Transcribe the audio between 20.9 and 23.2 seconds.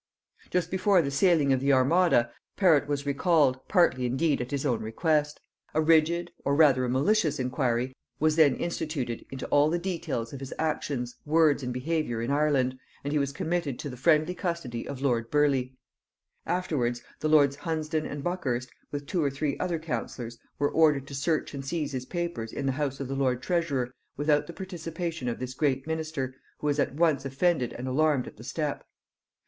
to search and seize his papers in the house of the